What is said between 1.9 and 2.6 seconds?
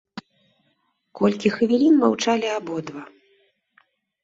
маўчалі